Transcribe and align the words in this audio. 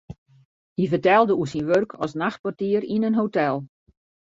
Hy 0.77 0.83
fertelde 0.91 1.33
oer 1.39 1.49
syn 1.51 1.67
wurk 1.69 1.91
as 2.03 2.13
nachtportier 2.21 2.83
yn 2.93 3.07
in 3.09 3.19
hotel. 3.21 3.55